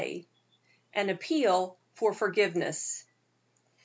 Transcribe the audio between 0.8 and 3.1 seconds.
AN APPEAL FOR FORGIVENESS.